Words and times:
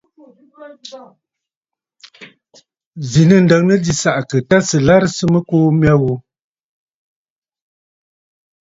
Zǐ 3.09 3.21
nɨ̂ 3.27 3.39
ǹdəŋnə 3.43 3.75
jì 3.83 3.93
sàʼàkə̀ 4.01 4.39
tâ 4.49 4.57
sɨ̀ 4.67 4.79
larɨsə 4.87 5.23
mɨkuu 5.33 5.67
mya 5.79 5.93
ghu. 6.01 6.13